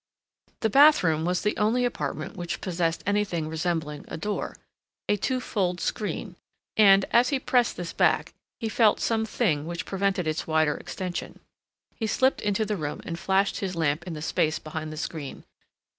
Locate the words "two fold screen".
5.15-6.37